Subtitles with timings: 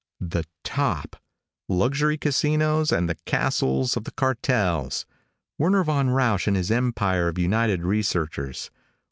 [0.19, 1.15] The top!
[1.69, 5.05] Luxury casinos and the castles of the cartels.
[5.59, 8.71] Werner von Rausch and his empire of United Researchers.